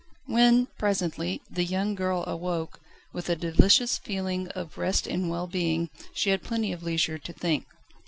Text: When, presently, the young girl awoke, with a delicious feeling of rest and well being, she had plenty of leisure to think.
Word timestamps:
When, 0.25 0.65
presently, 0.79 1.43
the 1.47 1.63
young 1.63 1.93
girl 1.93 2.23
awoke, 2.25 2.79
with 3.13 3.29
a 3.29 3.35
delicious 3.35 3.99
feeling 3.99 4.47
of 4.55 4.79
rest 4.79 5.05
and 5.05 5.29
well 5.29 5.45
being, 5.45 5.91
she 6.11 6.31
had 6.31 6.41
plenty 6.41 6.71
of 6.73 6.81
leisure 6.81 7.19
to 7.19 7.31
think. 7.33 7.67